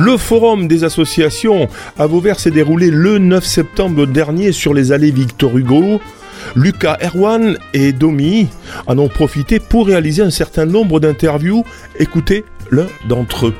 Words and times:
Le 0.00 0.16
forum 0.16 0.68
des 0.68 0.84
associations 0.84 1.68
à 1.98 2.06
Vauvert 2.06 2.38
s'est 2.38 2.52
déroulé 2.52 2.88
le 2.88 3.18
9 3.18 3.44
septembre 3.44 4.06
dernier 4.06 4.52
sur 4.52 4.72
les 4.72 4.92
allées 4.92 5.10
Victor 5.10 5.58
Hugo. 5.58 6.00
Lucas 6.54 6.98
Erwan 7.02 7.58
et 7.74 7.92
Domi 7.92 8.46
en 8.86 8.96
ont 8.98 9.08
profité 9.08 9.58
pour 9.58 9.88
réaliser 9.88 10.22
un 10.22 10.30
certain 10.30 10.66
nombre 10.66 11.00
d'interviews. 11.00 11.64
Écoutez 11.98 12.44
l'un 12.70 12.86
d'entre 13.08 13.48
eux. 13.48 13.54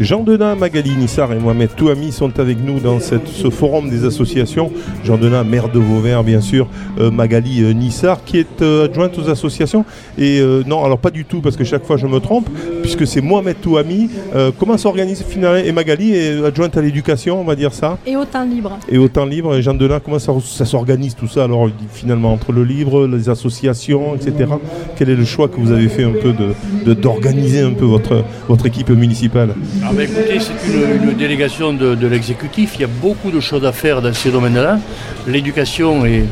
Jean 0.00 0.22
Denat, 0.22 0.54
Magali 0.54 0.96
Nissar 0.96 1.30
et 1.34 1.38
Mohamed 1.38 1.76
Touami 1.76 2.10
sont 2.10 2.40
avec 2.40 2.64
nous 2.64 2.80
dans 2.80 2.98
ce 3.00 3.50
forum 3.50 3.90
des 3.90 4.06
associations. 4.06 4.72
Jean 5.04 5.18
Denat, 5.18 5.44
maire 5.44 5.68
de 5.68 5.78
Vauvert, 5.78 6.24
bien 6.24 6.40
sûr. 6.40 6.68
Euh, 6.98 7.10
Magali 7.10 7.62
euh, 7.62 7.74
Nissar, 7.74 8.24
qui 8.24 8.38
est 8.38 8.62
euh, 8.62 8.86
adjointe 8.86 9.18
aux 9.18 9.28
associations. 9.28 9.84
Et 10.16 10.40
non, 10.66 10.84
alors 10.84 10.98
pas 10.98 11.10
du 11.10 11.26
tout, 11.26 11.42
parce 11.42 11.56
que 11.56 11.64
chaque 11.64 11.84
fois 11.84 11.98
je 11.98 12.06
me 12.06 12.18
trompe, 12.18 12.48
puisque 12.80 13.06
c'est 13.06 13.20
Mohamed 13.20 13.60
Touami. 13.60 14.08
comment 14.58 14.78
s'organise 14.78 15.22
finalement 15.22 15.62
Et 15.62 15.72
Magali 15.72 16.14
est 16.14 16.44
adjointe 16.44 16.76
à 16.78 16.80
l'éducation, 16.80 17.38
on 17.38 17.44
va 17.44 17.54
dire 17.54 17.74
ça? 17.74 17.98
Et 18.06 18.16
au 18.16 18.24
temps 18.24 18.44
libre. 18.44 18.78
Et 18.88 18.96
au 18.96 19.08
temps 19.08 19.26
libre. 19.26 19.54
Et 19.54 19.62
Jean 19.62 19.74
Denat, 19.74 20.00
comment 20.00 20.18
ça, 20.18 20.32
s'organise 20.64 21.14
tout 21.14 21.28
ça 21.28 21.44
Alors 21.44 21.68
finalement, 21.92 22.32
entre 22.32 22.52
le 22.52 22.64
livre, 22.64 23.06
les 23.06 23.28
associations, 23.28 24.14
etc. 24.14 24.50
Quel 24.96 25.10
est 25.10 25.16
le 25.16 25.26
choix 25.26 25.48
que 25.48 25.60
vous 25.60 25.72
avez 25.72 25.88
fait 25.88 26.04
un 26.04 26.12
peu 26.12 26.94
d'organiser 26.94 27.60
de, 27.60 27.66
un 27.66 27.72
peu 27.72 27.84
votre, 27.84 28.24
votre 28.48 28.64
équipe 28.64 28.90
municipale? 28.90 29.54
Ah 29.90 29.92
ben 29.92 30.08
écoutez, 30.08 30.38
c'est 30.38 30.72
une, 30.72 31.14
délégation 31.14 31.72
de, 31.72 32.06
l'exécutif. 32.06 32.74
Il 32.76 32.82
y 32.82 32.84
a 32.84 32.86
beaucoup 32.86 33.32
de 33.32 33.40
choses 33.40 33.64
à 33.64 33.72
faire 33.72 34.00
dans 34.00 34.12
ces 34.12 34.30
domaines-là. 34.30 34.78
L'éducation 35.26 36.06
est, 36.06 36.22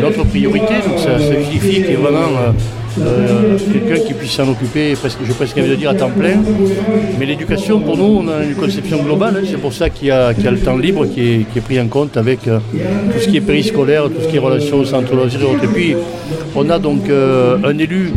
notre 0.00 0.24
priorité, 0.24 0.74
donc 0.84 0.98
ça, 0.98 1.16
signifie 1.20 1.82
qu'il 1.82 1.92
y 1.92 1.94
a 1.94 1.98
vraiment 1.98 2.26
euh, 2.36 3.00
euh, 3.00 3.58
quelqu'un 3.72 4.04
qui 4.04 4.14
puisse 4.14 4.32
s'en 4.32 4.48
occuper, 4.48 4.96
je 4.96 5.32
presque 5.32 5.56
envie 5.56 5.68
de 5.68 5.74
dire 5.76 5.90
à 5.90 5.94
temps 5.94 6.10
plein. 6.10 6.42
Mais 7.20 7.26
l'éducation, 7.26 7.78
pour 7.78 7.96
nous, 7.96 8.24
on 8.24 8.28
a 8.28 8.42
une 8.42 8.56
conception 8.56 9.00
globale. 9.00 9.36
Hein. 9.36 9.46
c'est 9.48 9.60
pour 9.60 9.72
ça 9.72 9.88
qu'il 9.88 10.08
y, 10.08 10.10
a 10.10 10.32
le 10.32 10.58
temps 10.58 10.76
libre 10.76 11.06
qui 11.06 11.46
est, 11.54 11.60
pris 11.60 11.80
en 11.80 11.86
compte 11.86 12.16
avec 12.16 12.48
euh, 12.48 12.58
tout 13.12 13.20
ce 13.20 13.28
qui 13.28 13.36
est 13.36 13.42
périscolaire, 13.42 14.06
tout 14.06 14.22
ce 14.22 14.26
qui 14.26 14.36
est 14.36 14.40
relations 14.40 14.78
au 14.78 14.84
centre 14.84 15.12
et 15.12 15.16
autres. 15.16 15.62
Et 15.62 15.68
puis, 15.68 15.94
on 16.56 16.68
a 16.68 16.80
donc 16.80 17.02
un 17.08 17.78
élu 17.78 18.12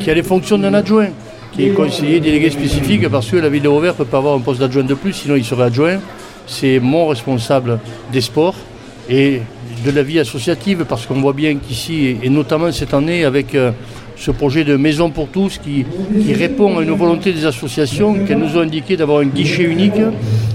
qui 0.00 0.10
a 0.10 0.14
les 0.14 0.24
fonctions 0.24 0.58
d'un 0.58 0.74
adjoint 0.74 1.10
qui 1.58 1.66
est 1.66 1.70
conseiller 1.70 2.20
délégué 2.20 2.50
spécifique 2.50 3.08
parce 3.08 3.28
que 3.28 3.36
la 3.36 3.48
ville 3.48 3.62
de 3.62 3.68
ne 3.68 3.90
peut 3.90 4.04
pas 4.04 4.18
avoir 4.18 4.36
un 4.36 4.38
poste 4.38 4.60
d'adjoint 4.60 4.84
de 4.84 4.94
plus, 4.94 5.12
sinon 5.12 5.34
il 5.34 5.44
serait 5.44 5.64
adjoint. 5.64 5.98
C'est 6.46 6.78
mon 6.78 7.08
responsable 7.08 7.80
des 8.12 8.20
sports 8.20 8.54
et 9.10 9.40
de 9.84 9.90
la 9.90 10.04
vie 10.04 10.20
associative 10.20 10.86
parce 10.88 11.04
qu'on 11.06 11.20
voit 11.20 11.32
bien 11.32 11.56
qu'ici, 11.56 12.16
et 12.22 12.30
notamment 12.30 12.70
cette 12.70 12.94
année 12.94 13.24
avec 13.24 13.56
euh, 13.56 13.72
ce 14.14 14.30
projet 14.30 14.62
de 14.62 14.76
Maison 14.76 15.10
pour 15.10 15.26
tous 15.30 15.58
qui, 15.58 15.84
répond 16.32 16.78
à 16.78 16.82
une 16.84 16.92
volonté 16.92 17.32
des 17.32 17.44
associations 17.44 18.14
qu'elles 18.24 18.38
nous 18.38 18.56
ont 18.56 18.60
indiqué 18.60 18.96
d'avoir 18.96 19.18
un 19.18 19.26
guichet 19.26 19.64
unique, 19.64 20.00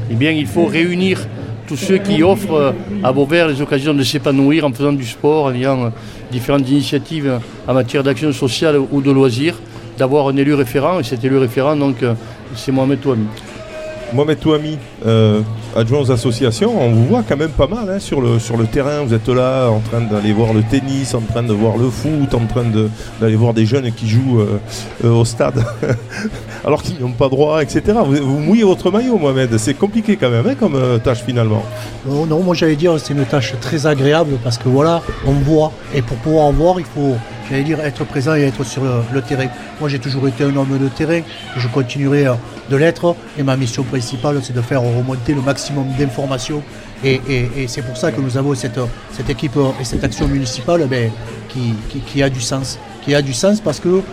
eh 0.10 0.16
bien 0.16 0.32
il 0.32 0.48
faut 0.48 0.68
réunir 0.68 1.28
tous 1.68 1.76
ceux 1.76 1.98
qui 1.98 2.24
offrent 2.24 2.54
euh, 2.54 2.72
à 3.04 3.12
Vauvert 3.12 3.50
les 3.50 3.62
occasions 3.62 3.94
de 3.94 4.04
s'épanouir 4.04 4.66
en 4.66 4.72
faisant 4.72 4.94
du 4.94 5.06
sport, 5.06 5.48
en 5.48 5.54
ayant 5.54 5.84
euh, 5.84 5.90
différentes 6.32 6.70
initiatives 6.70 7.42
en 7.68 7.74
matière 7.74 8.04
d'action 8.04 8.32
sociale 8.32 8.78
ou 8.80 9.02
de 9.02 9.12
loisirs 9.12 9.60
d'avoir 9.98 10.28
un 10.28 10.38
élu 10.38 10.54
référent. 10.54 11.00
Et 11.00 11.04
cet 11.04 11.24
élu 11.24 11.38
référent, 11.38 11.76
donc, 11.76 12.04
euh, 12.04 12.14
c'est 12.56 12.72
Mohamed 12.72 13.02
Touami. 13.02 13.28
Mohamed 14.14 14.40
Touami, 14.40 14.78
euh, 15.08 15.42
adjoint 15.76 16.00
aux 16.02 16.12
associations, 16.12 16.80
on 16.80 16.92
vous 16.92 17.08
voit 17.08 17.24
quand 17.28 17.36
même 17.36 17.50
pas 17.50 17.66
mal 17.66 17.90
hein, 17.90 18.00
sur, 18.00 18.22
le, 18.22 18.38
sur 18.38 18.58
le 18.58 18.68
terrain. 18.68 19.04
Vous 19.04 19.14
êtes 19.14 19.28
là 19.28 19.70
en 19.70 19.80
train 19.80 20.02
d'aller 20.02 20.34
voir 20.34 20.54
le 20.54 20.62
tennis, 20.62 21.16
en 21.16 21.22
train 21.22 21.42
de 21.42 21.52
voir 21.52 21.78
le 21.78 21.90
foot, 21.90 22.32
en 22.36 22.46
train 22.46 22.66
d'aller 23.20 23.36
voir 23.36 23.56
des 23.56 23.66
jeunes 23.66 23.92
qui 23.92 24.08
jouent 24.08 24.42
euh, 24.42 25.10
au 25.10 25.26
stade 25.26 25.66
alors 26.66 26.84
qu'ils 26.84 27.00
n'ont 27.00 27.12
pas 27.12 27.28
droit, 27.28 27.64
etc. 27.64 27.82
Vous, 28.06 28.40
mouillez 28.40 28.64
votre 28.64 28.92
maillot, 28.92 29.18
Mohamed. 29.18 29.58
C'est 29.58 29.74
compliqué 29.74 30.16
quand 30.16 30.30
même 30.30 30.46
hein, 30.46 30.56
comme 30.60 30.78
tâche 31.04 31.24
finalement. 31.26 31.64
Non, 32.08 32.28
non 32.28 32.42
moi 32.42 32.54
j'allais 32.54 32.76
dire 32.76 33.00
c'est 33.00 33.14
une 33.14 33.26
tâche 33.26 33.56
très 33.60 33.88
agréable 33.88 34.38
parce 34.44 34.60
que 34.60 34.70
voilà, 34.70 35.02
on 35.26 35.32
voit. 35.32 35.72
Et 35.96 36.04
pour 36.04 36.18
pouvoir 36.18 36.52
voir, 36.52 36.80
il 36.80 36.86
faut 36.86 37.16
j'allais 37.50 37.64
dire 37.64 37.80
être 37.80 38.04
présent 38.06 38.36
et 38.36 38.42
être 38.42 38.64
sur 38.64 38.84
le, 38.84 39.22
terrain. 39.22 39.48
Moi 39.80 39.90
j'ai 39.90 40.00
toujours 40.00 40.28
été 40.28 40.44
un 40.44 40.56
homme 40.56 40.78
de 40.78 40.88
terrain, 40.88 41.22
je 41.58 41.68
continuerai 41.68 42.28
euh, 42.28 42.34
de 42.70 42.76
l'être 42.76 43.16
et 43.38 43.44
ma 43.44 43.58
mission 43.58 43.84
principale 43.84 44.40
c'est 44.42 44.54
de 44.54 44.62
faire 44.62 44.82
remonter 44.82 45.34
le 45.34 45.42
maximum 45.42 45.86
d'informations 45.98 46.64
et, 47.04 47.20
c'est 47.68 47.82
pour 47.82 47.98
ça 47.98 48.12
que 48.12 48.22
nous 48.22 48.38
avons 48.38 48.56
cette, 48.56 48.80
équipe 49.30 49.58
et 49.80 49.84
cette 49.84 50.04
action 50.04 50.28
municipale 50.28 50.88
ben, 50.88 51.12
qui, 51.50 52.24
a 52.24 52.30
du 52.30 52.40
sens. 52.40 52.80
Qui 53.04 53.14
a 53.14 53.22
du 53.22 53.34
sens 53.34 53.60
parce 53.60 53.82
qu'on 53.82 54.04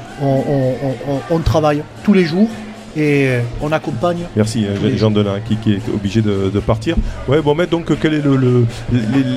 on 1.30 1.38
travaille 1.38 1.84
tous 2.02 2.12
les 2.12 2.24
jours 2.24 2.48
et 2.96 3.28
euh, 3.28 3.40
on 3.60 3.72
accompagne. 3.72 4.26
Merci, 4.36 4.66
euh, 4.66 4.96
Jean 4.96 5.10
Delin 5.10 5.40
qui, 5.40 5.56
qui, 5.56 5.74
est 5.74 5.80
obligé 5.94 6.22
de, 6.22 6.60
partir. 6.60 6.96
Ouais, 7.28 7.40
bon, 7.40 7.54
mais 7.54 7.66
donc 7.66 7.90
quel 8.00 8.14
est 8.14 8.22
le, 8.22 8.66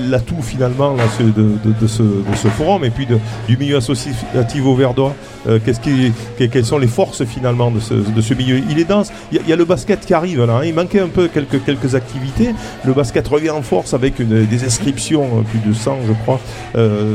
l'atout 0.10 0.42
finalement 0.42 0.96
de, 1.20 1.88
ce, 1.88 2.48
forum 2.50 2.84
et 2.84 2.90
puis 2.90 3.08
du 3.48 3.58
milieu 3.58 3.78
associatif 3.78 4.66
au 4.66 4.76
Verdois 4.76 5.16
euh, 5.48 5.60
qu'est-ce 5.64 5.80
qui, 5.80 6.12
Quelles 6.38 6.66
sont 6.66 6.78
les 6.78 6.88
forces 6.88 7.24
finalement 7.26 7.72
de 7.72 7.80
ce, 7.80 8.34
milieu? 8.34 8.62
Il 8.70 8.80
est 8.80 8.86
dense. 8.86 9.12
Il 9.32 9.48
y, 9.48 9.54
a, 9.54 9.56
le 9.56 9.66
basket 9.66 10.06
qui 10.06 10.14
arrive 10.14 10.44
là. 10.46 10.58
Hein. 10.58 10.66
Il 10.66 10.74
manquait 10.74 11.00
un 11.00 11.08
peu 11.08 11.28
quelques, 11.28 11.64
quelques 11.64 11.96
activités. 11.96 12.54
Le 12.86 12.94
basket 12.94 13.28
revient 13.28 13.52
en 13.52 13.62
force 13.62 13.94
avec 13.94 14.22
des 14.22 14.64
inscriptions, 14.64 15.44
plus 15.44 15.60
de 15.60 15.74
100 15.74 16.00
je 16.08 16.14
crois. 16.14 16.40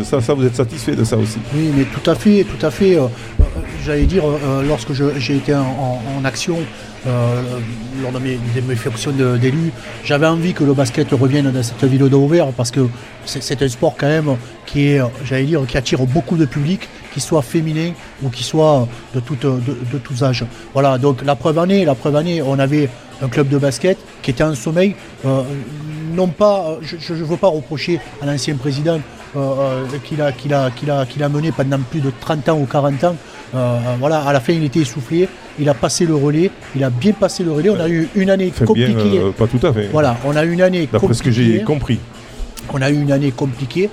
ça, 0.05 0.21
ça, 0.21 0.35
vous 0.35 0.45
êtes 0.45 0.57
satisfait 0.57 0.95
de 0.95 1.05
ça 1.05 1.17
aussi? 1.17 1.39
Oui, 1.55 1.71
mais 1.77 1.85
tout 1.85 2.09
à 2.11 2.15
fait, 2.15 2.45
tout 2.45 2.65
à 2.65 2.71
fait. 2.71 2.99
J'allais 3.85 4.07
dire, 4.07 4.25
lorsque 4.67 4.93
j'ai 4.93 5.37
été 5.37 5.55
en, 5.55 6.25
action 6.25 6.59
euh, 7.07 7.43
lors 8.03 8.11
de 8.11 8.19
mes, 8.19 8.75
fonctions 8.75 9.13
d'élu. 9.13 9.73
J'avais 10.05 10.27
envie 10.27 10.53
que 10.53 10.65
le 10.65 10.75
basket 10.75 11.09
revienne 11.13 11.51
dans 11.51 11.63
cette 11.63 11.85
ville 11.85 12.09
d'Auvert 12.09 12.49
parce 12.49 12.73
que 12.73 12.89
c'est 13.25 13.63
un 13.63 13.69
sport 13.69 13.95
quand 13.97 14.09
même 14.09 14.37
qui 14.67 14.99
attire 15.75 16.05
beaucoup 16.07 16.37
de 16.37 16.45
public, 16.45 16.89
qu'il 17.13 17.23
soit 17.23 17.43
féminin 17.43 17.93
ou 18.23 18.31
qu'il 18.31 18.45
soit 18.45 18.89
de, 19.15 19.21
tous 19.21 20.23
âges. 20.25 20.45
Voilà, 20.73 20.99
donc 20.99 21.25
la 21.25 21.37
preuve 21.37 21.59
année, 21.59 21.85
la 21.85 21.95
preuve 21.95 22.17
année, 22.17 22.43
on 22.43 22.59
avait 22.59 22.89
un 23.23 23.29
club 23.29 23.49
de 23.49 23.59
basket 23.59 23.97
qui 24.21 24.33
était 24.33 24.45
en 24.45 24.55
sommeil. 24.55 24.97
Euh, 25.25 25.43
non 26.15 26.29
pas, 26.29 26.79
je 26.83 27.15
ne 27.15 27.23
veux 27.23 27.37
pas 27.37 27.49
reprocher 27.49 28.01
à 28.21 28.27
l'ancien 28.27 28.57
président 28.57 29.01
euh, 29.37 29.85
qu'il 30.05 30.21
a, 30.23 30.33
qu'il 30.33 30.55
a, 30.55 30.71
qu'il 30.71 30.91
a, 30.91 31.07
qu'il 31.07 31.23
a 31.23 31.29
mené 31.29 31.53
pendant 31.53 31.79
plus 31.79 32.01
de 32.01 32.13
30 32.21 32.49
ans 32.49 32.59
ou 32.59 32.67
40 32.67 33.05
ans. 33.05 33.17
voilà, 33.99 34.21
à 34.21 34.33
la 34.33 34.41
fin, 34.41 34.53
il 34.53 34.65
était 34.65 34.81
essoufflé 34.81 35.29
il 35.59 35.69
a 35.69 35.75
passé 35.75 36.07
le 36.07 36.15
relais, 36.15 36.51
il 36.75 36.85
a 36.85 36.91
bien 36.91 37.13
passé 37.13 37.43
le 37.43 37.53
relais. 37.53 37.71
On 37.71 37.81
a 37.81 37.89
eu 37.89 38.09
une 38.15 38.31
année 38.31 38.53
compliquée. 38.65 39.19
Euh, 39.19 39.33
pas 39.33 39.47
tout 39.47 39.65
à 39.67 39.73
fait. 39.73 39.89
Voilà, 39.93 40.17
on 40.25 40.37
a 40.37 40.45
eu 40.45 40.53
une 40.53 40.63
année 40.63 40.89
D'après 40.91 41.15
ce 41.15 41.23
que 41.23 41.31
j'ai 41.31 41.63
compris. 41.63 41.99
On 42.73 42.81
a 42.83 42.91
eu 42.91 43.01
une 43.01 43.13
année 43.13 43.33
compliquée. 43.33 43.91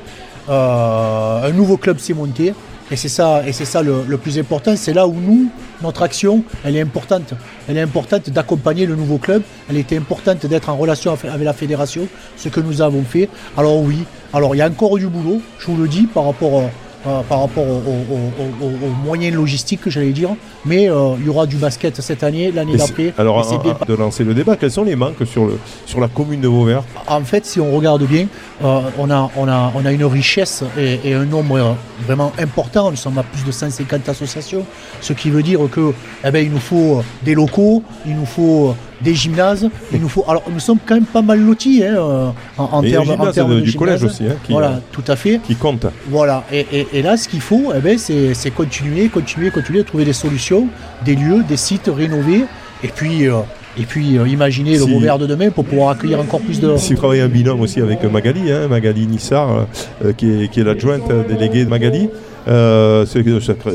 Euh, 0.50 1.50
un 1.50 1.51
nouveau 1.51 1.78
club 1.78 1.97
s'est 2.00 2.13
monté. 2.13 2.53
Et 2.91 2.96
c'est 2.97 3.09
ça, 3.09 3.41
et 3.47 3.51
c'est 3.51 3.66
ça 3.66 3.81
le, 3.81 4.18
plus 4.18 4.38
important. 4.38 4.75
C'est 4.75 4.94
là 4.94 5.07
où 5.07 5.13
nous, 5.13 5.50
notre 5.81 6.03
action, 6.03 6.44
elle 6.63 6.75
est 6.75 6.81
importante. 6.81 7.34
Elle 7.68 7.78
est 7.78 7.81
importante 7.81 8.29
d'accompagner 8.29 8.85
le 8.85 8.96
nouveau 8.96 9.18
club. 9.18 9.41
Elle 9.69 9.78
était 9.78 9.97
importante 9.97 10.46
d'être 10.46 10.69
en 10.69 10.78
relation 10.78 11.12
avec 11.12 11.44
la 11.44 11.53
fédération, 11.53 12.07
ce 12.38 12.50
que 12.50 12.59
nous 12.59 12.81
avons 12.84 13.03
fait. 13.03 13.28
Alors 13.57 13.81
oui, 13.81 14.03
alors 14.34 14.53
il 14.53 14.59
y 14.59 14.62
a 14.62 14.68
encore 14.68 14.97
du 14.97 15.07
boulot, 15.07 15.41
je 15.57 15.68
vous 15.68 15.78
le 15.78 15.88
dis, 15.88 16.03
par 16.03 16.25
rapport 16.25 16.62
à 16.62 16.69
euh, 17.07 17.21
par 17.21 17.41
rapport 17.41 17.63
aux, 17.63 19.05
moyens 19.05 19.35
logistiques, 19.35 19.88
j'allais 19.88 20.11
dire. 20.11 20.29
Mais 20.66 20.89
euh, 20.89 21.16
il 21.19 21.25
y 21.25 21.29
aura 21.29 21.45
du 21.45 21.57
basket 21.57 22.01
cette 22.01 22.23
année, 22.23 22.51
l'année 22.51 22.77
d'après. 22.77 23.13
Alors, 23.17 23.45
de 23.88 23.93
lancer 23.93 24.23
le 24.23 24.33
débat, 24.33 24.55
quels 24.55 24.71
sont 24.71 24.83
les 24.83 24.95
manques 24.95 25.25
sur, 25.25 25.45
le, 25.45 25.59
sur 25.85 25.99
la 25.99 26.07
commune 26.07 26.41
de 26.41 26.47
Vauvert? 26.47 26.83
En 27.07 27.21
fait, 27.21 27.45
si 27.45 27.59
on 27.59 27.75
regarde 27.75 28.03
bien, 28.03 28.27
euh, 28.63 28.81
on, 28.97 29.11
a, 29.11 29.29
on, 29.35 29.47
a, 29.47 29.71
on 29.75 29.85
a 29.85 29.91
une 29.91 30.05
richesse 30.05 30.63
et, 30.77 31.13
un 31.13 31.25
nombre 31.25 31.75
vraiment 32.05 32.31
important. 32.39 32.89
Nous 32.89 32.97
sommes 32.97 33.18
à 33.18 33.24
plus 33.24 33.44
de 33.44 33.51
150 33.51 34.09
associations, 34.09 34.65
ce 35.01 35.13
qui 35.13 35.30
veut 35.30 35.44
dire 35.44 35.59
que 35.71 35.94
eh 36.24 36.31
ben, 36.31 36.44
il 36.44 36.51
nous 36.51 36.59
faut 36.59 37.03
des 37.24 37.35
locaux, 37.35 37.83
il 38.06 38.15
nous 38.15 38.25
faut 38.25 38.75
des 39.06 39.13
gymnases. 39.13 39.69
Il 39.94 40.02
nous 40.02 40.10
faut. 40.10 40.25
Alors, 40.28 40.44
nous 40.52 40.60
sommes 40.60 40.80
quand 40.86 40.96
même 40.96 41.06
pas 41.06 41.22
mal 41.22 41.40
lotis 41.40 41.84
hein, 41.86 42.34
en, 42.57 42.81
termes, 42.81 43.56
de, 43.56 43.62
du 43.62 43.74
collège 43.74 44.04
aussi. 44.04 44.24
Hein, 44.25 44.36
voilà, 44.50 44.81
tout 44.92 45.04
à 45.07 45.16
fait. 45.16 45.40
Qui 45.46 45.56
compte. 45.56 45.86
Voilà. 46.10 46.44
Et, 46.52 47.02
là, 47.02 47.16
ce 47.16 47.30
qu'il 47.30 47.42
faut, 47.42 47.72
eh 47.75 47.80
ben, 47.80 47.98
c'est 47.98 48.52
continuer, 48.52 49.07
continuer, 49.07 49.52
continuer 49.52 49.80
à 49.80 49.84
trouver 49.84 50.04
des 50.04 50.13
solutions, 50.13 50.68
des 51.06 51.16
lieux, 51.16 51.44
des 51.48 51.57
sites 51.57 51.90
rénovés. 51.96 52.44
Et 52.84 52.90
puis. 52.90 53.30
Euh, 53.30 53.40
et 53.78 53.84
puis 53.84 54.18
euh, 54.18 54.25
imaginer 54.25 54.78
le 54.78 54.86
Vauvert 54.86 55.19
de 55.19 55.28
demain 55.28 55.50
pour 55.50 55.66
pouvoir 55.66 55.90
accueillir 55.90 56.18
encore 56.18 56.40
plus 56.40 56.62
de. 56.62 56.78
Si 56.78 56.94
vous 56.94 56.98
travaillez 56.98 57.22
un 57.22 57.28
binôme 57.28 57.60
aussi 57.60 57.81
avec 57.81 58.06
Magali, 58.06 58.50
hein, 58.50 58.69
Magali 58.69 59.06
Nissar, 59.06 59.68
euh, 60.02 60.13
qui 60.13 60.31
est, 60.31 60.48
qui 60.48 60.62
est 60.62 60.63
l'adjointe 60.63 61.12
déléguée 61.28 61.66
de 61.66 61.69
Magali, 61.69 62.07
c'est 62.46 62.54
un 62.54 63.06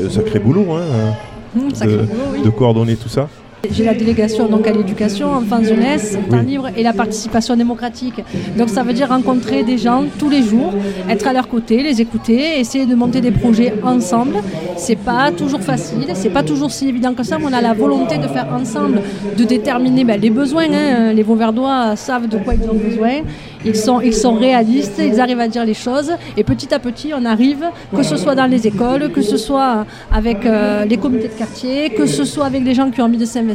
sacré, 0.09 0.39
boulot, 0.39 0.65
hein, 0.71 1.13
mmh, 1.53 1.85
de, 1.85 2.45
de 2.45 2.49
coordonner 2.49 2.95
tout 2.95 3.09
ça. 3.09 3.29
J'ai 3.69 3.83
la 3.83 3.93
délégation 3.93 4.47
donc 4.47 4.65
à 4.65 4.71
l'éducation, 4.71 5.31
enfance, 5.31 5.65
jeunesse, 5.65 6.17
temps 6.29 6.41
libre 6.41 6.69
et 6.75 6.81
la 6.81 6.93
participation 6.93 7.55
démocratique. 7.55 8.21
Donc 8.57 8.69
ça 8.69 8.81
veut 8.81 8.93
dire 8.93 9.09
rencontrer 9.09 9.63
des 9.63 9.77
gens 9.77 10.03
tous 10.17 10.29
les 10.29 10.41
jours, 10.41 10.73
être 11.07 11.27
à 11.27 11.33
leur 11.33 11.47
côté, 11.47 11.83
les 11.83 12.01
écouter, 12.01 12.59
essayer 12.59 12.87
de 12.87 12.95
monter 12.95 13.21
des 13.21 13.31
projets 13.31 13.73
ensemble. 13.83 14.37
C'est 14.77 14.95
pas 14.95 15.31
toujours 15.31 15.61
facile, 15.61 16.07
c'est 16.15 16.31
pas 16.31 16.41
toujours 16.41 16.71
si 16.71 16.89
évident 16.89 17.13
que 17.13 17.23
ça, 17.23 17.37
mais 17.37 17.45
on 17.45 17.53
a 17.53 17.61
la 17.61 17.73
volonté 17.73 18.17
de 18.17 18.27
faire 18.27 18.47
ensemble, 18.51 19.01
de 19.37 19.43
déterminer 19.43 20.05
ben, 20.05 20.19
les 20.19 20.31
besoins. 20.31 20.65
Hein. 20.71 21.13
Les 21.13 21.23
Vauverdois 21.23 21.95
savent 21.95 22.27
de 22.27 22.37
quoi 22.37 22.55
ils 22.55 22.67
ont 22.67 22.73
besoin. 22.73 23.21
Ils 23.63 23.75
sont, 23.75 24.01
ils 24.01 24.15
sont 24.15 24.33
réalistes, 24.33 24.99
ils 24.99 25.19
arrivent 25.19 25.39
à 25.39 25.47
dire 25.47 25.65
les 25.65 25.75
choses 25.75 26.11
et 26.35 26.43
petit 26.43 26.73
à 26.73 26.79
petit 26.79 27.11
on 27.15 27.25
arrive, 27.25 27.63
que 27.95 28.01
ce 28.01 28.17
soit 28.17 28.33
dans 28.33 28.47
les 28.47 28.65
écoles, 28.65 29.11
que 29.11 29.21
ce 29.21 29.37
soit 29.37 29.85
avec 30.11 30.47
euh, 30.47 30.83
les 30.85 30.97
comités 30.97 31.27
de 31.27 31.33
quartier, 31.33 31.91
que 31.91 32.07
ce 32.07 32.25
soit 32.25 32.45
avec 32.45 32.63
les 32.63 32.73
gens 32.73 32.89
qui 32.89 33.01
ont 33.01 33.05
envie 33.05 33.19
de 33.19 33.25
s'investir, 33.25 33.50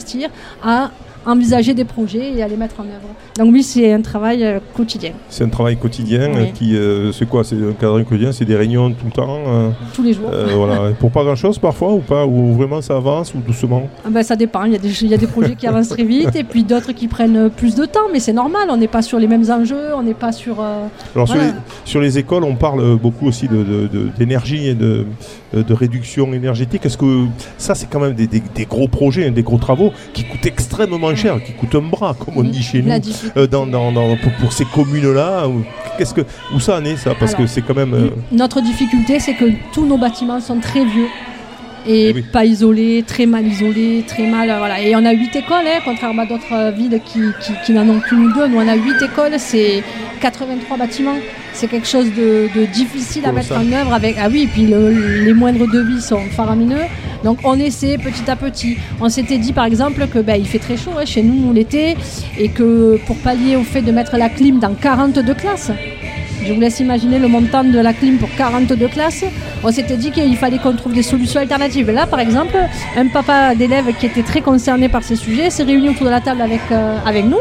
à 0.63 0.91
envisager 1.27 1.75
des 1.75 1.85
projets 1.85 2.33
et 2.35 2.43
à 2.43 2.49
les 2.49 2.57
mettre 2.57 2.81
en 2.81 2.85
œuvre. 2.85 3.09
Donc 3.37 3.53
oui, 3.53 3.63
c'est 3.63 3.93
un 3.93 4.01
travail 4.01 4.45
euh, 4.45 4.61
quotidien. 4.75 5.13
C'est 5.29 5.45
un 5.45 5.49
travail 5.49 5.77
quotidien 5.77 6.31
qui, 6.55 6.77
euh, 6.77 7.13
c'est 7.13 7.29
quoi? 7.29 7.43
C'est 7.45 7.57
un 7.57 7.73
cadre 7.73 8.01
quotidien, 8.03 8.33
c'est 8.33 8.45
des 8.45 8.57
réunions 8.57 8.91
tout 8.93 9.07
le 9.07 9.11
temps 9.11 9.39
euh, 9.47 9.71
Tous 9.93 10.03
les 10.03 10.13
jours. 10.13 10.31
voilà. 10.55 10.93
Pour 11.01 11.11
pas 11.11 11.25
grand-chose 11.25 11.59
parfois 11.59 11.93
ou 11.93 11.99
pas? 11.99 12.25
Ou 12.27 12.55
vraiment 12.55 12.81
ça 12.81 12.97
avance 12.97 13.35
ou 13.35 13.39
doucement? 13.39 13.89
Ah 14.05 14.09
ben, 14.11 14.23
Ça 14.23 14.37
dépend. 14.37 14.65
Il 14.65 14.73
y, 14.73 14.77
a 14.77 14.79
des, 14.79 15.03
il 15.03 15.09
y 15.09 15.15
a 15.15 15.19
des 15.19 15.27
projets 15.27 15.57
qui 15.57 15.67
avancent 15.67 15.89
très 15.89 16.05
vite 16.05 16.35
et 16.37 16.45
puis 16.45 16.63
d'autres 16.63 16.93
qui 16.93 17.09
prennent 17.09 17.51
plus 17.51 17.75
de 17.75 17.85
temps, 17.85 18.09
mais 18.13 18.21
c'est 18.21 18.33
normal. 18.33 18.69
On 18.71 18.77
n'est 18.77 18.89
pas 18.89 19.03
sur 19.03 19.19
les 19.19 19.27
mêmes 19.27 19.51
enjeux, 19.51 19.95
on 19.97 20.03
n'est 20.03 20.15
pas 20.15 20.33
sur... 20.33 20.61
Alors 21.15 21.29
sur, 21.29 21.37
les, 21.37 21.51
sur, 21.85 22.01
les, 22.01 22.19
écoles, 22.19 22.45
on 22.45 22.55
parle 22.55 22.97
beaucoup 22.97 23.27
aussi 23.27 23.49
d'énergie 24.19 24.63
de, 24.63 24.71
et 24.71 24.75
de, 24.75 25.07
de 25.63 25.75
réduction 25.75 26.33
énergétique. 26.33 26.85
Est-ce 26.87 26.99
que 26.99 27.27
ça, 27.59 27.75
c'est 27.75 27.87
quand 27.87 28.01
même 28.01 28.15
des, 28.15 28.27
des, 28.27 28.65
gros 28.65 28.89
projets, 28.89 29.31
des 29.31 29.43
gros 29.43 29.59
travaux 29.59 29.93
qui 30.13 30.25
coûtent 30.25 30.47
extrêmement 30.47 31.15
cher, 31.15 31.43
qui 31.43 31.53
coûtent 31.53 31.75
un 31.75 31.89
bras, 31.89 32.15
comme 32.19 32.37
on 32.37 32.43
dit 32.43 32.63
chez 32.63 32.83
nous, 32.83 32.93
euh, 33.37 33.47
dans, 33.47 33.67
pour, 34.41 34.53
ces 34.53 34.65
communes-là 34.65 35.47
Qu'est-ce 35.99 36.15
que 36.15 36.23
où 36.55 36.61
ça 36.61 36.79
en 36.79 36.85
est 36.85 36.97
ça? 36.97 37.15
Parce 37.19 37.35
que 37.35 37.47
c'est 37.47 37.63
quand 37.63 37.75
même. 37.75 37.95
Euh, 37.95 38.11
notre 38.33 38.61
difficulté, 38.61 39.19
c'est 39.19 39.35
que 39.35 39.47
tous 39.73 39.87
nos 39.87 39.99
bâtiments 39.99 40.41
sont 40.41 40.61
très 40.61 40.85
vieux 40.85 41.09
et 41.89 42.13
eh 42.17 42.23
pas 42.23 42.45
isolés, 42.45 43.05
très 43.07 43.27
mal 43.27 43.47
isolés, 43.47 44.05
très 44.07 44.27
mal. 44.27 44.53
Voilà. 44.59 44.81
Et 44.81 44.95
on 44.97 45.05
a 45.05 45.13
huit 45.13 45.35
écoles, 45.35 45.67
hein, 45.67 45.81
contrairement 45.85 46.23
à 46.23 46.27
d'autres 46.27 46.73
villes 46.77 47.01
qui, 47.05 47.21
qui, 47.65 47.73
n'en 47.73 47.89
ont 47.89 48.01
qu'une 48.01 48.27
ou 48.27 48.33
deux. 48.33 48.49
Nous, 48.49 48.59
on 48.59 48.69
a 48.69 48.75
huit 48.75 49.01
écoles, 49.03 49.35
c'est 49.39 49.83
83 50.21 50.77
bâtiments. 50.77 51.19
C'est 51.53 51.69
quelque 51.69 51.87
chose 51.87 52.13
de, 52.13 52.49
difficile 52.67 53.25
à 53.25 53.33
mettre 53.33 53.53
en 53.53 53.73
œuvre 53.73 53.95
avec. 53.95 54.17
Ah 54.21 54.29
oui, 54.31 54.43
et 54.43 54.47
puis 54.47 54.67
les 54.67 55.33
moindres 55.33 55.67
devis 55.67 56.03
sont 56.03 56.21
faramineux. 56.31 56.85
Donc 57.25 57.39
on 57.45 57.59
essaie 57.59 57.99
petit 57.99 58.31
à 58.31 58.37
petit. 58.37 58.77
On 59.01 59.09
s'était 59.09 59.39
dit 59.39 59.53
par 59.53 59.65
exemple 59.65 60.07
que 60.07 60.19
ben, 60.19 60.37
il 60.39 60.47
fait 60.47 60.59
très 60.59 60.77
chaud 60.77 60.93
hein, 60.99 61.05
chez 61.05 61.23
nous 61.23 61.53
l'été 61.53 61.97
et 62.39 62.49
que 62.49 62.99
pour 63.07 63.17
pallier 63.17 63.57
au 63.57 63.63
fait 63.63 63.83
de 63.83 63.91
mettre 63.91 64.17
la 64.17 64.29
clim 64.29 64.59
dans 64.59 64.75
42 64.75 65.35
classes, 65.35 65.73
je 66.47 66.53
vous 66.53 66.61
laisse 66.61 66.81
imaginer 66.81 67.19
le 67.19 67.29
montant 67.29 67.65
de 67.65 67.79
la 67.79 67.93
clim 67.93 68.19
pour 68.19 68.29
42 68.37 68.89
classes. 68.89 69.25
On 69.65 69.73
s'était 69.73 69.97
dit 69.97 70.11
qu'il 70.13 70.37
fallait 70.37 70.59
qu'on 70.59 70.75
trouve 70.75 70.93
des 70.93 71.03
solutions 71.03 71.41
alternatives. 71.41 71.91
Là, 71.91 72.07
par 72.07 72.21
exemple, 72.21 72.57
un 72.97 73.09
papa 73.09 73.55
d'élève 73.55 73.87
qui 73.99 74.07
était 74.07 74.23
très 74.23 74.41
concerné 74.41 74.89
par 74.89 75.03
ces 75.03 75.17
sujets 75.17 75.51
s'est 75.51 75.65
réuni 75.65 75.89
autour 75.89 76.07
de 76.07 76.11
la 76.11 76.21
table 76.21 76.41
avec, 76.41 76.61
euh, 76.71 77.23
nous, 77.23 77.39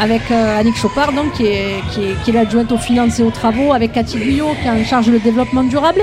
avec 0.00 0.22
euh, 0.30 0.58
Annick 0.58 0.76
Chopard, 0.76 1.12
donc, 1.12 1.32
qui 1.34 1.46
est, 1.46 1.82
qui 1.92 2.30
est, 2.30 2.32
l'adjointe 2.32 2.72
aux 2.72 2.78
finances 2.78 3.20
et 3.20 3.22
aux 3.22 3.30
travaux, 3.30 3.72
avec 3.72 3.92
Cathy 3.92 4.18
Guyot, 4.18 4.56
qui 4.60 4.66
est 4.66 4.70
en 4.70 4.84
charge 4.84 5.08
le 5.08 5.20
développement 5.20 5.62
durable. 5.62 6.02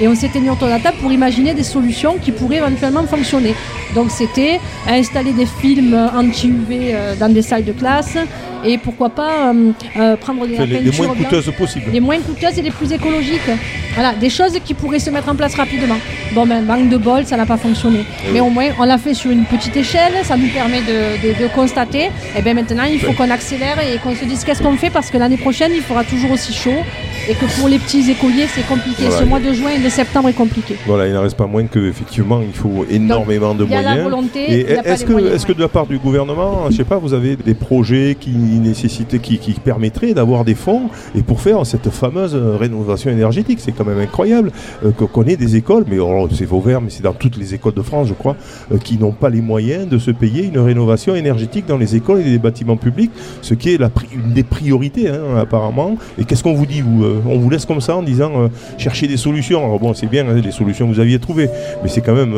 Et 0.00 0.08
on 0.08 0.14
s'était 0.14 0.40
mis 0.40 0.50
autour 0.50 0.66
de 0.66 0.72
la 0.72 0.80
table 0.80 0.96
pour 1.00 1.12
imaginer 1.12 1.54
des 1.54 1.62
solutions 1.62 2.16
qui 2.20 2.32
pourraient 2.32 2.56
éventuellement 2.56 3.04
fonctionner. 3.04 3.54
Donc 3.94 4.10
c'était 4.10 4.60
installer 4.88 5.32
des 5.32 5.46
films 5.46 5.96
anti-UV 6.14 6.70
euh, 6.70 7.14
dans 7.16 7.32
des 7.32 7.42
salles 7.42 7.64
de 7.64 7.72
classe, 7.72 8.16
et 8.64 8.78
pourquoi 8.78 9.10
pas 9.10 9.52
euh, 9.52 9.72
euh, 9.98 10.16
prendre 10.16 10.46
des 10.46 10.56
les, 10.66 10.80
les, 10.80 10.90
moins 10.92 11.14
coûteuses 11.14 11.50
possibles. 11.56 11.86
Les 11.92 12.00
moins 12.00 12.18
coûteuses 12.20 12.58
et 12.58 12.62
les 12.62 12.70
plus 12.70 12.92
écologiques. 12.92 13.50
Voilà, 13.94 14.14
des 14.14 14.30
choses 14.30 14.58
qui 14.64 14.74
pourraient 14.74 14.98
se 14.98 15.10
mettre 15.10 15.28
en 15.28 15.34
place 15.34 15.54
rapidement. 15.54 15.96
Bon, 16.32 16.46
ben, 16.46 16.64
manque 16.64 16.88
de 16.88 16.96
bol, 16.96 17.26
ça 17.26 17.36
n'a 17.36 17.44
pas 17.44 17.56
fonctionné. 17.56 18.04
Eh 18.26 18.32
Mais 18.32 18.40
au 18.40 18.48
moins, 18.48 18.68
on 18.78 18.84
l'a 18.84 18.98
fait 18.98 19.14
sur 19.14 19.30
une 19.30 19.44
petite 19.44 19.76
échelle, 19.76 20.12
ça 20.22 20.36
nous 20.36 20.48
permet 20.48 20.80
de, 20.80 21.46
constater. 21.54 22.08
Et 22.36 22.42
bien 22.42 22.54
maintenant, 22.54 22.84
il 22.84 23.00
faut 23.00 23.12
qu'on 23.12 23.30
accélère 23.30 23.78
et 23.80 23.98
qu'on 23.98 24.14
se 24.14 24.24
dise 24.24 24.44
qu'est-ce 24.44 24.62
qu'on 24.62 24.76
fait 24.76 24.90
parce 24.90 25.10
que 25.10 25.18
l'année 25.18 25.36
prochaine, 25.36 25.72
il 25.74 25.82
fera 25.82 26.04
toujours 26.04 26.30
aussi 26.30 26.54
chaud 26.54 26.70
et 27.28 27.34
que 27.34 27.44
pour 27.58 27.68
les 27.68 27.78
petits 27.78 28.10
écoliers, 28.10 28.46
c'est 28.48 28.66
compliqué. 28.66 29.10
Ce 29.10 29.24
mois 29.24 29.40
de 29.40 29.52
juin 29.52 29.70
et 29.70 29.78
de 29.78 29.88
septembre 29.88 30.28
est 30.28 30.34
compliqué. 30.34 30.76
Voilà, 30.86 31.06
il 31.06 31.12
n'en 31.12 31.22
reste 31.22 31.36
pas 31.36 31.46
moins 31.46 31.66
qu'effectivement, 31.66 32.40
il 32.40 32.54
faut 32.54 32.86
énormément 32.88 33.54
de 33.54 33.64
moyens. 33.64 33.81
La 33.82 34.02
volonté. 34.02 34.60
Est-ce 34.84 35.04
que, 35.04 35.34
est 35.34 35.44
que 35.44 35.52
de 35.52 35.60
la 35.60 35.68
part 35.68 35.86
du 35.86 35.98
gouvernement, 35.98 36.70
je 36.70 36.76
sais 36.76 36.84
pas, 36.84 36.98
vous 36.98 37.14
avez 37.14 37.36
des 37.36 37.54
projets 37.54 38.16
qui 38.18 38.30
nécessitent, 38.30 39.20
qui, 39.20 39.38
qui 39.38 39.52
permettraient 39.52 40.14
d'avoir 40.14 40.44
des 40.44 40.54
fonds 40.54 40.82
et 41.14 41.22
pour 41.22 41.40
faire 41.40 41.64
cette 41.66 41.90
fameuse 41.90 42.34
rénovation 42.34 43.10
énergétique? 43.10 43.58
C'est 43.60 43.72
quand 43.72 43.84
même 43.84 43.98
incroyable 43.98 44.52
euh, 44.84 44.90
qu'on 44.90 45.24
ait 45.24 45.36
des 45.36 45.56
écoles, 45.56 45.84
mais 45.88 45.98
oh, 45.98 46.28
c'est 46.32 46.44
Vauvert, 46.44 46.80
mais 46.80 46.90
c'est 46.90 47.02
dans 47.02 47.12
toutes 47.12 47.36
les 47.36 47.54
écoles 47.54 47.74
de 47.74 47.82
France, 47.82 48.08
je 48.08 48.14
crois, 48.14 48.36
euh, 48.72 48.78
qui 48.78 48.98
n'ont 48.98 49.12
pas 49.12 49.30
les 49.30 49.40
moyens 49.40 49.88
de 49.88 49.98
se 49.98 50.10
payer 50.10 50.44
une 50.46 50.58
rénovation 50.58 51.14
énergétique 51.14 51.66
dans 51.66 51.78
les 51.78 51.96
écoles 51.96 52.20
et 52.20 52.24
les 52.24 52.38
bâtiments 52.38 52.76
publics, 52.76 53.10
ce 53.40 53.54
qui 53.54 53.74
est 53.74 53.78
la, 53.78 53.90
une 54.14 54.32
des 54.32 54.44
priorités 54.44 55.08
hein, 55.08 55.36
apparemment. 55.38 55.96
Et 56.18 56.24
qu'est-ce 56.24 56.42
qu'on 56.42 56.54
vous 56.54 56.66
dit, 56.66 56.80
vous 56.80 57.04
euh, 57.04 57.22
On 57.26 57.38
vous 57.38 57.50
laisse 57.50 57.66
comme 57.66 57.80
ça 57.80 57.96
en 57.96 58.02
disant 58.02 58.50
chercher 58.78 59.06
des 59.06 59.16
solutions? 59.16 59.64
Alors 59.64 59.78
bon, 59.78 59.94
c'est 59.94 60.06
bien 60.06 60.26
hein, 60.28 60.40
les 60.42 60.50
solutions 60.50 60.88
que 60.88 60.94
vous 60.94 61.00
aviez 61.00 61.18
trouvées, 61.18 61.48
mais 61.82 61.88
c'est 61.88 62.00
quand 62.00 62.14
même 62.14 62.34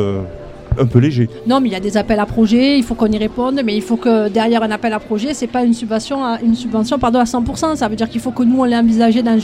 un 0.79 0.85
peu 0.85 0.99
léger. 0.99 1.29
Non, 1.47 1.59
mais 1.59 1.69
il 1.69 1.71
y 1.71 1.75
a 1.75 1.79
des 1.79 1.97
appels 1.97 2.19
à 2.19 2.25
projets, 2.25 2.77
il 2.77 2.83
faut 2.83 2.95
qu'on 2.95 3.07
y 3.07 3.17
réponde, 3.17 3.61
mais 3.63 3.75
il 3.75 3.81
faut 3.81 3.97
que 3.97 4.29
derrière 4.29 4.63
un 4.63 4.71
appel 4.71 4.93
à 4.93 4.99
projet, 4.99 5.33
c'est 5.33 5.47
pas 5.47 5.63
une 5.63 5.73
subvention, 5.73 6.23
à, 6.23 6.39
une 6.41 6.55
subvention 6.55 6.99
pardon, 6.99 7.19
à 7.19 7.23
100%. 7.23 7.75
Ça 7.75 7.87
veut 7.87 7.95
dire 7.95 8.09
qu'il 8.09 8.21
faut 8.21 8.31
que 8.31 8.43
nous, 8.43 8.59
on 8.59 8.63
l'ait 8.63 8.77
envisagé 8.77 9.23
dans, 9.23 9.37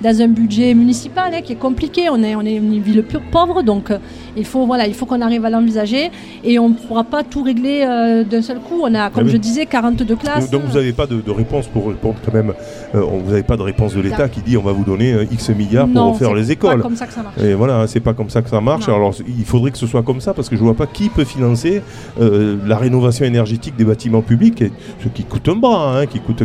dans, 0.00 0.20
un 0.20 0.28
budget 0.28 0.74
municipal 0.74 1.32
hein, 1.34 1.40
qui 1.42 1.52
est 1.52 1.56
compliqué. 1.56 2.08
On 2.10 2.22
est, 2.22 2.34
on 2.34 2.42
est 2.42 2.56
une 2.56 2.80
ville 2.80 3.04
pauvre, 3.30 3.62
donc 3.62 3.90
euh, 3.90 3.98
il 4.36 4.44
faut 4.44 4.66
voilà, 4.66 4.86
il 4.86 4.94
faut 4.94 5.06
qu'on 5.06 5.20
arrive 5.20 5.44
à 5.44 5.50
l'envisager 5.50 6.10
et 6.44 6.58
on 6.58 6.70
ne 6.70 6.74
pourra 6.74 7.04
pas 7.04 7.22
tout 7.22 7.42
régler 7.42 7.84
euh, 7.88 8.24
d'un 8.24 8.42
seul 8.42 8.58
coup. 8.58 8.80
On 8.82 8.94
a, 8.94 9.10
comme 9.10 9.26
ah 9.26 9.30
je 9.30 9.36
disais, 9.36 9.66
42 9.66 10.16
classes. 10.16 10.50
Donc, 10.50 10.62
vous 10.62 10.74
n'avez 10.74 10.92
pas 10.92 11.06
de, 11.06 11.22
réponse 11.30 11.66
pour 11.66 11.88
répondre 11.88 12.16
quand 12.24 12.34
même. 12.34 12.52
Euh, 12.94 13.00
vous 13.00 13.30
n'avez 13.30 13.42
pas 13.42 13.56
de 13.56 13.62
réponse 13.62 13.94
de 13.94 14.00
l'État 14.00 14.28
qui 14.28 14.40
dit 14.40 14.56
on 14.56 14.62
va 14.62 14.72
vous 14.72 14.84
donner 14.84 15.26
X 15.30 15.50
milliards 15.50 15.88
pour 15.88 16.12
refaire 16.12 16.34
les 16.34 16.50
écoles. 16.50 16.70
C'est 16.70 16.76
pas 16.76 16.82
comme 16.82 16.96
ça 16.96 17.06
que 17.06 17.12
ça 17.12 17.22
marche. 17.22 17.38
Et 17.38 17.54
voilà, 17.54 17.86
c'est 17.86 18.00
pas 18.00 18.14
comme 18.14 18.30
ça 18.30 18.42
que 18.42 18.50
ça 18.50 18.60
marche. 18.60 18.88
Alors 18.88 19.14
il 19.26 19.44
faudrait 19.44 19.70
que 19.70 19.78
ce 19.78 19.86
soit 19.86 20.02
comme 20.02 20.20
ça 20.20 20.34
parce 20.34 20.48
que 20.48 20.56
je 20.56 20.62
vois 20.62 20.74
pas 20.78 20.86
qui 20.86 21.08
peut 21.08 21.24
financer 21.24 21.82
euh, 22.20 22.56
la 22.66 22.76
rénovation 22.76 23.24
énergétique 23.24 23.76
des 23.76 23.84
bâtiments 23.84 24.22
publics, 24.22 24.64
ce 25.02 25.08
qui 25.08 25.24
coûte 25.24 25.48
un 25.48 25.56
bras, 25.56 25.98
hein, 25.98 26.06
qui 26.06 26.20
coûte, 26.20 26.42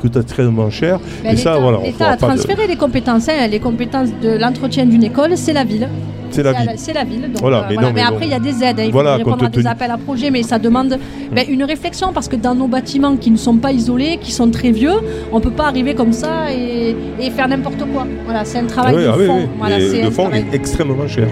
coûte 0.00 0.16
extrêmement 0.16 0.70
cher. 0.70 0.98
Mais 1.22 1.36
ça, 1.36 1.58
voilà, 1.58 1.78
L'État 1.84 2.08
a 2.10 2.16
transféré 2.16 2.66
les 2.66 2.76
compétences. 2.76 3.28
Hein, 3.28 3.46
les 3.48 3.60
compétences 3.60 4.08
de 4.22 4.38
l'entretien 4.38 4.86
d'une 4.86 5.04
école, 5.04 5.36
c'est 5.36 5.52
la 5.52 5.64
ville. 5.64 5.88
C'est 6.30 6.42
la, 6.42 6.52
ville. 6.52 6.72
C'est 6.76 6.92
la 6.92 7.04
ville. 7.04 7.30
voilà, 7.40 7.68
euh, 7.70 7.92
mais, 7.94 8.02
après, 8.02 8.26
il 8.26 8.30
y 8.30 8.34
a 8.34 8.40
des 8.40 8.64
aides. 8.64 8.80
Hein, 8.80 8.86
il 8.86 8.92
faut 8.92 8.98
répondre 8.98 9.44
à 9.44 9.48
des 9.48 9.66
appels 9.66 9.90
à 9.90 9.98
projets, 9.98 10.30
mais 10.30 10.42
ça 10.42 10.58
demande 10.58 10.98
ben, 11.32 11.44
une 11.48 11.62
réflexion 11.62 12.12
parce 12.12 12.26
que 12.26 12.34
dans 12.34 12.56
nos 12.56 12.66
bâtiments 12.66 13.16
qui 13.16 13.30
ne 13.30 13.36
sont 13.36 13.58
pas 13.58 13.70
isolés, 13.70 14.18
qui 14.20 14.32
sont 14.32 14.50
très 14.50 14.72
vieux, 14.72 14.98
on 15.30 15.36
ne 15.36 15.42
peut 15.42 15.52
pas 15.52 15.66
arriver 15.66 15.94
comme 15.94 16.12
ça 16.12 16.52
et, 16.52 16.96
faire 17.30 17.48
n'importe 17.48 17.84
quoi. 17.92 18.06
Voilà, 18.24 18.44
c'est 18.44 18.58
un 18.58 18.66
travail 18.66 18.96
ah 19.08 19.16
de 19.16 19.26
fond. 19.26 19.48
Voilà, 19.58 19.78
le 19.78 20.10
fond 20.10 20.30
est 20.32 20.52
extrêmement 20.52 21.06
cher. 21.06 21.28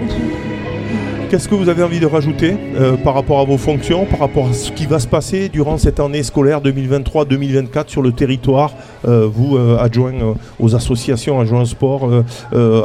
Qu'est-ce 1.33 1.49
que 1.49 1.55
vous 1.55 1.71
avez 1.71 1.83
envie 1.83 1.99
de 1.99 2.05
rajouter 2.05 2.55
euh, 2.77 2.99
par 2.99 3.15
rapport 3.15 3.41
à 3.41 3.45
vos 3.45 3.57
fonctions, 3.57 4.05
par 4.05 4.19
rapport 4.19 4.49
à 4.49 4.53
ce 4.53 4.71
qui 4.71 4.85
va 4.85 4.99
se 4.99 5.07
passer 5.07 5.49
durant 5.49 5.79
cette 5.79 5.99
année 5.99 6.23
scolaire 6.23 6.61
2023-2024 6.61 7.89
sur 7.89 8.03
le 8.03 8.13
territoire 8.13 8.75
euh, 9.09 9.27
Vous, 9.33 9.57
euh, 9.57 9.79
adjoint 9.81 10.13
aux 10.61 10.75
associations, 10.75 11.41
adjoint 11.41 11.63
au 11.63 11.65
sport, 11.65 12.07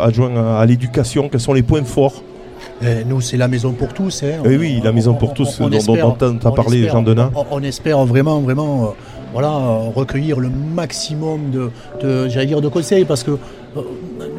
adjoint 0.01 0.55
à, 0.57 0.65
l'éducation, 0.65 1.27
quels 1.27 1.41
sont 1.41 1.51
les 1.51 1.61
points 1.61 1.83
forts? 1.83 2.23
Eh, 2.81 3.03
nous, 3.05 3.19
c'est 3.19 3.35
la 3.35 3.49
maison 3.49 3.73
pour 3.73 3.93
tous. 3.93 4.23
Hein. 4.23 4.41
Eh 4.45 4.55
oui, 4.55 4.79
la 4.81 4.93
maison 4.93 5.13
pour 5.13 5.33
tous, 5.33 5.59
dont, 5.59 5.69
on 5.99 6.47
a 6.47 6.51
parlé 6.51 6.87
Jean 6.87 7.01
Denain. 7.01 7.31
On, 7.51 7.61
espère 7.63 8.05
vraiment, 8.05 8.39
vraiment 8.39 8.93
voilà, 9.33 9.57
recueillir 9.95 10.39
le 10.39 10.49
maximum 10.49 11.51
de, 11.51 12.67
conseils 12.69 13.05
parce 13.05 13.23
que 13.23 13.37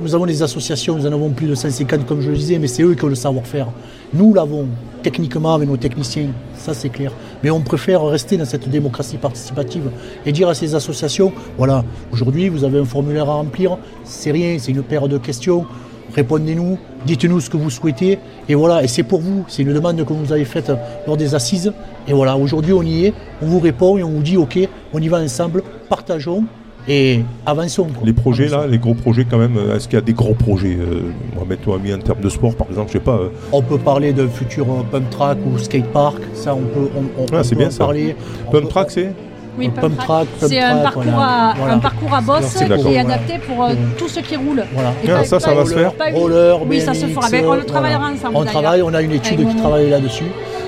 nous 0.02 0.14
avons 0.14 0.26
des 0.26 0.42
associations, 0.42 0.97
nous 0.97 1.07
en 1.07 1.12
avons 1.12 1.30
plus 1.30 1.47
de 1.47 1.54
150 1.54 2.07
comme 2.07 2.21
je 2.21 2.30
le 2.30 2.37
disais, 2.37 2.59
mais 2.59 2.66
c'est 2.66 2.83
eux 2.83 2.95
qui 2.95 3.04
ont 3.04 3.09
le 3.09 3.14
savoir-faire. 3.14 3.68
Nous 4.14 4.33
l'avons 4.33 4.66
techniquement 5.02 5.54
avec 5.54 5.68
nos 5.68 5.76
techniciens, 5.76 6.28
ça 6.57 6.75
c'est 6.75 6.88
clair. 6.88 7.12
Mais 7.42 7.50
on 7.50 7.61
préfère 7.61 8.04
rester 8.04 8.37
dans 8.37 8.45
cette 8.45 8.68
démocratie 8.68 9.16
participative 9.16 9.90
et 10.25 10.33
dire 10.33 10.49
à 10.49 10.54
ces 10.54 10.75
associations, 10.75 11.33
voilà, 11.57 11.85
aujourd'hui 12.12 12.49
vous 12.49 12.64
avez 12.64 12.78
un 12.78 12.85
formulaire 12.85 13.28
à 13.28 13.35
remplir, 13.35 13.78
c'est 14.04 14.30
rien, 14.30 14.57
c'est 14.59 14.73
une 14.73 14.83
paire 14.83 15.09
de 15.09 15.18
questions, 15.18 15.66
répondez-nous, 16.15 16.79
dites-nous 17.07 17.41
ce 17.41 17.50
que 17.50 17.57
vous 17.57 17.71
souhaitez, 17.71 18.19
et 18.49 18.55
voilà, 18.55 18.83
et 18.83 18.88
c'est 18.88 19.03
pour 19.03 19.21
vous, 19.21 19.45
c'est 19.49 19.62
une 19.62 19.75
demande 19.75 20.05
que 20.05 20.12
vous 20.12 20.33
avez 20.33 20.45
faite 20.45 20.73
lors 21.07 21.17
des 21.17 21.35
assises, 21.35 21.73
et 22.07 22.12
voilà, 22.12 22.37
aujourd'hui 22.37 22.73
on 22.73 22.83
y 22.83 23.07
est, 23.07 23.15
on 23.43 23.47
vous 23.47 23.61
répond 23.61 23.99
et 23.99 24.03
on 24.03 24.11
vous 24.11 24.23
dit, 24.23 24.37
ok, 24.37 24.59
on 24.93 25.00
y 25.00 25.09
va 25.09 25.19
ensemble, 25.19 25.62
partageons, 25.88 26.45
et 26.88 27.23
avançons. 27.45 27.88
Les 28.03 28.15
projets 28.15 28.49
là, 28.49 28.67
les 28.67 28.79
gros 28.79 28.95
projets 28.95 29.27
quand 29.31 29.37
même, 29.38 29.59
est-ce 29.75 29.87
qu'il 29.87 29.99
y 29.99 30.03
a 30.03 30.05
des 30.05 30.15
gros 30.15 30.35
projets 30.35 30.77
euh, 30.81 31.12
Mohamed 31.35 31.59
mis 31.83 31.93
en 31.93 31.99
termes 31.99 32.21
de 32.21 32.31
sport 32.31 32.55
par 32.57 32.67
exemple, 32.69 32.88
je 32.88 32.95
sais 32.95 33.05
pas. 33.05 33.17
Euh. 33.17 33.29
On 33.53 33.62
peut 33.62 33.79
parler 33.79 34.15
de 34.15 34.27
futur 34.27 34.67
pump 34.91 35.11
track 35.11 35.38
ou 35.47 35.59
skate 35.59 35.87
park, 35.93 36.17
ça 36.33 36.55
on 36.55 36.62
peut, 36.62 36.88
on, 36.97 37.27
ah, 37.33 37.45
c'est 37.45 37.57
bien 37.57 37.69
parler. 37.69 38.17
Pump 38.50 38.69
track 38.69 38.91
c'est 38.91 39.12
oui, 39.59 39.69
pump, 39.69 39.97
track. 39.99 40.29
c'est 40.38 40.61
un, 40.61 40.79
parcours 40.79 41.19
à, 41.19 41.55
un 41.69 41.79
parcours 41.79 42.15
à 42.15 42.21
boss 42.21 42.55
qui 42.55 42.95
est 42.95 42.99
adapté 42.99 43.38
pour 43.38 43.65
euh, 43.65 43.75
tous 43.99 44.09
ceux 44.09 44.21
qui 44.21 44.37
roulent. 44.37 44.65
Voilà. 44.73 44.93
Ah, 45.09 45.25
ça, 45.25 45.41
ça 45.41 45.55
va 45.55 45.65
se 45.65 45.75
faire. 45.75 45.93
Roller, 46.12 46.57
oui, 46.67 46.81
ça 46.81 46.95
se 46.95 47.07
fera. 47.07 47.27
on 47.47 47.55
le 47.55 47.65
travaillera 47.65 48.11
ensemble. 48.11 48.37
On 48.37 48.45
travaille, 48.45 48.83
on 48.83 48.95
a 48.95 49.03
une 49.03 49.12
étude 49.12 49.47
qui 49.49 49.57
travaille 49.57 49.91
là-dessus. 49.91 50.27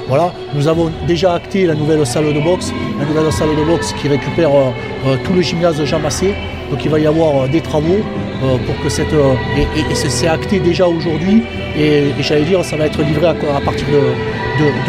Voilà, 0.09 0.33
nous 0.55 0.67
avons 0.67 0.91
déjà 1.07 1.35
acté 1.35 1.67
la 1.67 1.75
nouvelle 1.75 2.05
salle 2.05 2.35
de 2.35 2.41
boxe, 2.41 2.73
la 2.99 3.07
nouvelle 3.07 3.33
salle 3.33 3.55
de 3.55 3.65
boxe 3.65 3.93
qui 3.93 4.09
récupère 4.09 4.51
euh, 4.51 4.71
euh, 5.07 5.17
tout 5.25 5.33
le 5.35 5.41
gymnase 5.41 5.79
de 5.79 5.85
Jean 5.85 6.01
Massé. 6.01 6.35
Donc 6.71 6.85
il 6.85 6.91
va 6.91 6.99
y 6.99 7.07
avoir 7.07 7.49
des 7.49 7.61
travaux 7.61 8.01
pour 8.41 8.83
que 8.83 8.89
cette. 8.89 9.13
et, 9.13 9.95
c'est 9.95 10.29
acté 10.29 10.59
déjà 10.59 10.89
aujourd'hui. 10.89 11.43
Et, 11.79 12.13
j'allais 12.21 12.45
dire, 12.45 12.65
ça 12.65 12.77
va 12.77 12.87
être 12.87 13.03
livré 13.03 13.27
à, 13.27 13.35
partir 13.61 13.87
de, 13.89 14.01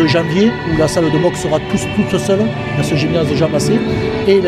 janvier, 0.07 0.51
où 0.73 0.77
la 0.77 0.87
salle 0.87 1.11
de 1.11 1.17
boxe 1.17 1.41
sera 1.41 1.57
toute 1.59 2.19
seule 2.19 2.39
dans 2.77 2.83
ce 2.83 2.95
gymnase 2.95 3.29
de 3.29 3.35
Jean 3.35 3.49
Massé 3.49 3.79
et 4.27 4.41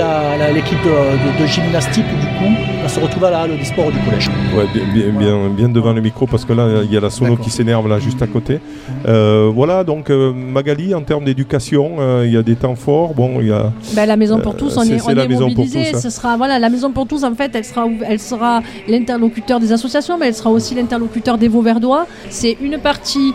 l'équipe 0.53 0.77
de, 0.83 1.45
gymnastique 1.45 2.05
du 2.05 2.27
coup 2.37 2.53
va 2.81 2.87
se 2.87 2.99
retrouver 2.99 3.27
à 3.27 3.31
la 3.31 3.41
halle 3.41 3.57
des 3.57 3.65
sports 3.65 3.91
du 3.91 3.99
collège. 3.99 4.29
Ouais, 4.55 4.65
bien, 4.93 5.49
bien, 5.49 5.69
devant 5.69 5.93
le 5.93 6.01
micro 6.01 6.27
parce 6.27 6.45
que 6.45 6.53
là 6.53 6.81
il 6.83 6.91
y 6.91 6.97
a 6.97 6.99
la 6.99 7.09
sono 7.09 7.37
qui 7.37 7.49
s'énerve 7.49 7.87
là 7.87 7.99
juste 7.99 8.21
à 8.21 8.27
côté. 8.27 8.59
Euh, 9.07 9.51
voilà 9.53 9.83
donc 9.83 10.09
euh, 10.09 10.31
Magali 10.31 10.93
en 10.93 11.01
termes 11.01 11.25
d'éducation 11.25 11.95
euh, 11.99 12.23
il 12.25 12.33
y 12.33 12.37
a 12.37 12.43
des 12.43 12.55
temps 12.55 12.75
forts. 12.75 13.13
Bon 13.13 13.41
il 13.41 13.47
y 13.47 13.51
a 13.51 13.71
ben, 13.95 14.05
la 14.05 14.15
maison 14.15 14.39
pour 14.39 14.55
tous 14.55 14.77
on 14.77 14.83
est, 14.83 15.01
on 15.05 15.09
est, 15.09 15.27
mobilisé. 15.27 15.91
Hein. 15.93 15.99
Ce 15.99 16.09
sera 16.09 16.37
voilà 16.37 16.59
la 16.59 16.69
maison 16.69 16.91
pour 16.91 17.07
tous 17.07 17.23
en 17.23 17.33
fait 17.33 17.51
elle 17.55 17.65
sera 17.65 17.87
elle 18.07 18.19
sera 18.19 18.61
l'interlocuteur 18.87 19.59
des 19.59 19.71
associations 19.71 20.17
mais 20.17 20.27
elle 20.27 20.35
sera 20.35 20.51
aussi 20.51 20.75
l'interlocuteur 20.75 21.37
des 21.37 21.47
Vauverdois. 21.47 22.05
C'est 22.29 22.57
une 22.61 22.77
partie 22.77 23.33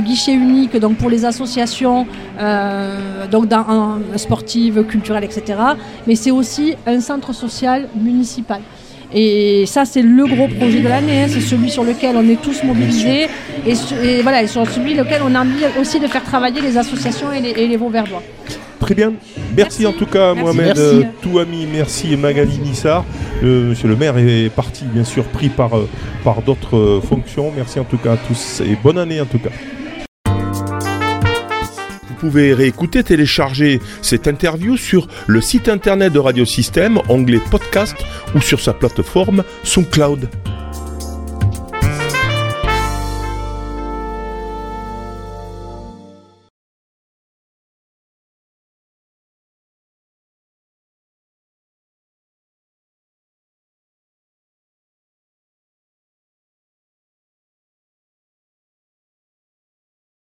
guichet 0.00 0.34
unique 0.34 0.76
donc 0.76 0.96
pour 0.96 1.08
les 1.08 1.21
associations 1.24 2.06
donc 3.30 3.48
dans, 3.48 3.98
sportives 4.16 4.84
culturelles 4.84 5.24
etc 5.24 5.42
mais 6.06 6.16
c'est 6.16 6.30
aussi 6.30 6.74
un 6.86 7.00
centre 7.00 7.32
social 7.32 7.88
municipal. 7.94 8.60
Et 9.14 9.64
ça, 9.66 9.84
c'est 9.84 10.02
le 10.02 10.26
gros 10.26 10.48
projet 10.48 10.80
de 10.80 10.88
l'année. 10.88 11.24
Hein. 11.24 11.26
C'est 11.28 11.40
celui 11.40 11.70
sur 11.70 11.84
lequel 11.84 12.16
on 12.16 12.26
est 12.28 12.40
tous 12.40 12.62
mobilisés 12.64 13.26
et, 13.66 14.22
voilà, 14.22 14.42
et 14.42 14.46
sur 14.46 14.68
celui 14.70 14.94
lequel 14.94 15.20
on 15.22 15.34
a 15.34 15.40
envie 15.40 15.64
aussi 15.78 16.00
de 16.00 16.06
faire 16.06 16.24
travailler 16.24 16.60
les 16.62 16.78
associations 16.78 17.30
et 17.30 17.40
les, 17.40 17.50
et 17.50 17.76
Vauverdois. 17.76 18.22
Très 18.80 18.94
bien. 18.94 19.12
Merci, 19.56 19.86
en 19.86 19.92
tout 19.92 20.06
cas, 20.06 20.34
Mohamed 20.34 20.76
Touami. 21.20 21.66
Merci 21.70 22.16
Magali 22.16 22.58
Nissar. 22.58 23.04
monsieur 23.42 23.88
le 23.88 23.96
maire 23.96 24.16
est 24.16 24.48
parti, 24.48 24.84
bien 24.86 25.04
sûr, 25.04 25.24
pris 25.24 25.50
par, 25.50 25.76
euh, 25.76 25.88
par 26.24 26.40
d'autres 26.42 26.76
euh, 26.76 27.00
fonctions. 27.00 27.52
Merci 27.54 27.78
en 27.78 27.84
tout 27.84 27.98
cas 27.98 28.12
à 28.12 28.16
tous 28.16 28.62
et 28.62 28.76
bonne 28.82 28.98
année 28.98 29.20
en 29.20 29.26
tout 29.26 29.38
cas 29.38 29.50
pouvez 32.22 32.54
réécouter, 32.54 33.02
télécharger 33.02 33.80
cette 34.00 34.28
interview 34.28 34.76
sur 34.76 35.08
le 35.26 35.40
site 35.40 35.68
internet 35.68 36.12
de 36.12 36.20
Radiosystème, 36.20 37.00
onglet 37.08 37.40
podcast 37.50 37.96
ou 38.36 38.40
sur 38.40 38.60
sa 38.60 38.74
plateforme 38.74 39.42
SoundCloud. 39.64 40.28